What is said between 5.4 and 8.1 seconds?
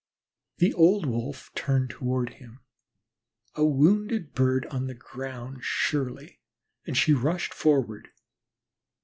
surely, and she rushed forward.